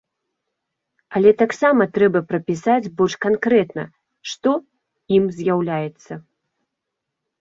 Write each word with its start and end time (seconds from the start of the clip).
Але 1.17 1.31
таксама 1.41 1.83
трэба 1.97 2.19
прапісаць 2.31 2.91
больш 3.01 3.13
канкрэтна, 3.27 3.83
што 4.33 4.49
ім 5.19 5.23
з'яўляецца. 5.41 6.13